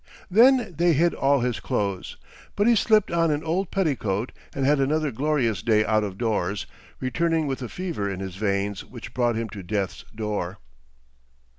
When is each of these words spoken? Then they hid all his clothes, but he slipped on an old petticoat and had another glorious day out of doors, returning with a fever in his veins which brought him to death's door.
Then 0.31 0.73
they 0.75 0.93
hid 0.93 1.13
all 1.13 1.41
his 1.41 1.59
clothes, 1.59 2.17
but 2.55 2.65
he 2.65 2.73
slipped 2.75 3.11
on 3.11 3.29
an 3.29 3.43
old 3.43 3.69
petticoat 3.69 4.31
and 4.51 4.65
had 4.65 4.79
another 4.79 5.11
glorious 5.11 5.61
day 5.61 5.85
out 5.85 6.03
of 6.03 6.17
doors, 6.17 6.65
returning 6.99 7.45
with 7.45 7.61
a 7.61 7.69
fever 7.69 8.09
in 8.09 8.19
his 8.19 8.35
veins 8.35 8.83
which 8.83 9.13
brought 9.13 9.35
him 9.35 9.47
to 9.49 9.61
death's 9.61 10.03
door. 10.15 10.57